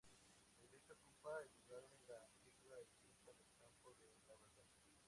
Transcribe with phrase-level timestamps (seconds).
[0.57, 4.65] La Iglesia ocupa el lugar de la antigua ermita del Campo de la Verdad.